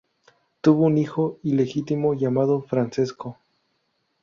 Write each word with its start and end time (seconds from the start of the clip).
Tuvo 0.61 0.85
un 0.85 0.97
hijo 0.97 1.37
ilegítimo, 1.43 2.15
llamado 2.15 2.63
Francesco. 2.63 3.37